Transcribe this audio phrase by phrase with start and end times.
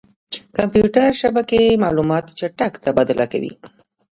[0.57, 3.51] کمپیوټر شبکې معلومات چټک تبادله کوي.